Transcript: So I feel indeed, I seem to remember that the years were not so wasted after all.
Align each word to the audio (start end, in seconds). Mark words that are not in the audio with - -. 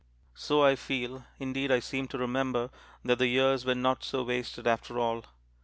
So 0.33 0.63
I 0.63 0.75
feel 0.77 1.25
indeed, 1.37 1.71
I 1.71 1.79
seem 1.79 2.07
to 2.07 2.17
remember 2.17 2.71
that 3.05 3.19
the 3.19 3.27
years 3.27 3.65
were 3.65 3.75
not 3.75 4.03
so 4.03 4.23
wasted 4.23 4.65
after 4.65 4.97
all. 4.97 5.25